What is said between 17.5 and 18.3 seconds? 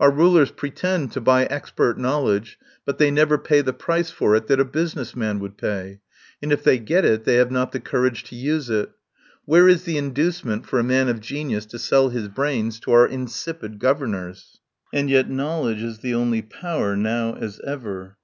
ever.